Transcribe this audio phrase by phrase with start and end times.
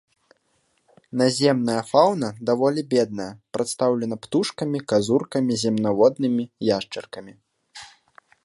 [1.21, 6.43] Наземная фаўна даволі бедная, прадстаўлена птушкамі, казуркамі, земнаводнымі,
[6.77, 7.33] яшчаркамі.